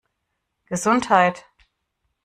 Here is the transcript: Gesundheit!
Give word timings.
Gesundheit! 0.65 1.45